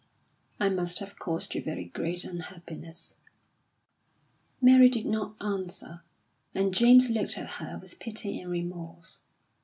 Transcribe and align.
"I 0.59 0.69
must 0.69 0.97
have 0.97 1.19
caused 1.19 1.53
you 1.53 1.61
very 1.61 1.85
great 1.85 2.25
unhappiness?" 2.25 3.17
Mary 4.59 4.89
did 4.89 5.05
not 5.05 5.35
answer, 5.39 6.01
and 6.55 6.73
James 6.73 7.11
looked 7.11 7.37
at 7.37 7.51
her 7.61 7.77
with 7.79 7.99
pity 7.99 8.39
and 8.41 8.49
remorse. 8.49 9.21